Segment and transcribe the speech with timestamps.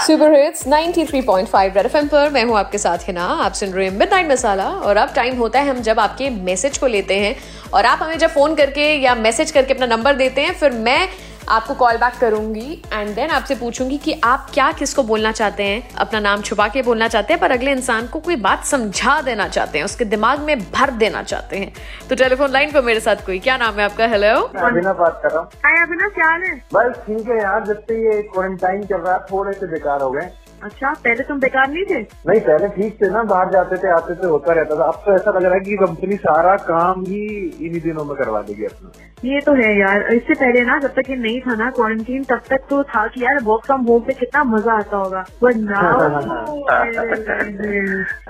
[0.00, 3.96] Super hits 93.5 red FM पर मैं हूँ आपके साथ हिना। आप सुन रहे हैं
[3.98, 7.36] मिडनाइट मसाला और अब टाइम होता है हम जब आपके मैसेज को लेते हैं
[7.74, 11.08] और आप हमें जब फ़ोन करके या मैसेज करके अपना नंबर देते हैं, फिर मैं
[11.48, 15.94] आपको कॉल बैक करूँगी एंड देन आपसे पूछूँगी कि आप क्या किसको बोलना चाहते हैं?
[15.94, 19.48] अपना नाम छुपा के बोलना चाहते हैं पर अगले इंसान को कोई बात समझा देना
[19.48, 21.72] चाहते हैं उसके दिमाग में भर देना चाहते हैं।
[22.08, 24.06] तो टेलीफोन लाइन पर मेरे साथ कोई क्या नाम है आपका?
[24.06, 26.54] हेलो बात कर रहा हूँ। हाय क्या है?
[26.74, 30.10] बस ठीक है यार जब से ये क्वारंटाइन चल रहा है थोड़े से बेकार हो
[30.10, 30.28] गए।
[30.64, 32.00] अच्छा पहले तुम बेकार नहीं थे?
[32.28, 35.14] नहीं पहले ठीक थे ना बाहर जाते थे आते थे होता रहता था। अब तो
[35.14, 37.24] ऐसा लग रहा है कि कंपनी सारा काम ही
[37.66, 38.90] इन्हीं दिनों में करवा देगी अपना।
[39.24, 42.40] ये तो है यार इससे पहले ना जब तक ये नहीं था ना क्वारंटीन तब
[42.50, 46.58] तक तो था कि यार वर्क फ्रॉम होम पे कितना मज़ा आता होगा। बट नाउ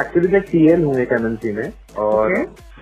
[0.00, 2.34] एक्चुअली मैं टीएल हूँ एक एमएनसी में और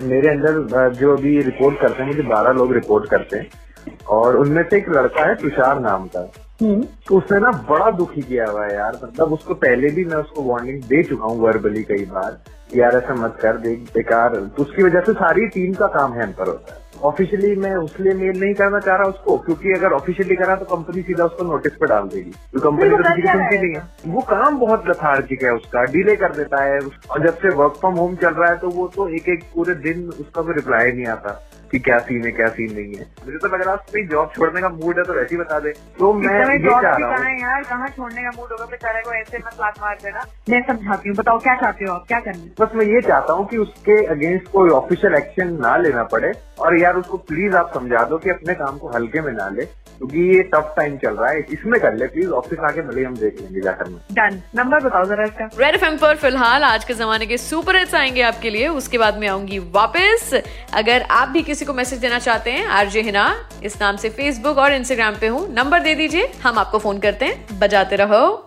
[0.03, 4.63] मेरे अंदर जो अभी रिपोर्ट करते हैं मुझे बारह लोग रिपोर्ट करते हैं और उनमें
[4.63, 6.23] से एक लड़का है तुषार नाम का।
[6.61, 10.43] तो उसने ना बड़ा दुखी किया हुआ है यार। मतलब उसको पहले भी मैं उसको
[10.43, 12.39] वार्निंग दे चुका हूँ वर्बली कई बार
[12.77, 16.47] यार ऐसा मत कर देख बेकार। तो उसकी वजह से सारी टीम का काम हैम्पर
[16.47, 20.57] होता है। ऑफिशियली मैं उसलिए मेल नहीं करना चाह रहा उसको क्योंकि अगर ऑफिशियली करा
[20.57, 23.63] तो कंपनी सीधा उसको नोटिस पे डाल देगी। तो कंपनी तो किसी की सुनती रहा
[23.63, 27.55] नहीं है। वो काम बहुत लथार्जिक है उसका। डिले कर देता है। और जब से
[27.57, 30.55] वर्क फ्रॉम होम चल रहा है तो वो तो एक एक पूरे दिन उसका कोई
[30.55, 33.75] रिप्लाई नहीं आता। कि क्या सीन है क्या सीन नहीं है। मुझे तो लग रहा
[33.95, 36.97] है जॉब छोड़ने का मूड है तो वैसे ही बता दे। तो मैं ये चाह
[36.97, 38.67] रहा हूँ। यार कहाँ छोड़ने का मूड होगा?
[38.67, 42.05] बेचारे को ऐसे मत लात मार देना। मैं समझाती हूँ बताओ क्या चाहते हो आप
[42.09, 46.03] क्या करना बस मैं ये चाहता हूँ कि उसके अगेंस्ट कोई ऑफिशियल एक्शन ना लेना
[46.13, 49.49] पड़े। और यार उसको प्लीज़ आप समझा दो कि अपने काम को हल्के में ना
[49.49, 53.05] ले क्योंकि ये टफ टाइम चल रहा है। इसमें कर ले प्लीज़ ऑफ़िस आके भले
[53.05, 56.85] हम देख लेंगे जाकर। में डन नंबर बताओ जरा इसका। रेड एफएम पर फ़िलहाल आज
[56.85, 60.31] के जमाने के सुपर हिट्स आएँगे आपके लिए। उसके बाद में आऊँगी वापस।
[60.75, 64.59] अगर आप भी किसी को मैसेज देना चाहते हैं आरजे हिना इस नाम से फेसबुक
[64.59, 68.45] और इंस्टाग्राम पे हूँ नंबर दे दीजिए। हम आपको फ़ोन करते हैं। बजाते रहो।